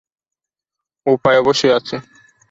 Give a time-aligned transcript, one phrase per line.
[1.05, 1.95] উপায় অবশ্যই আছে!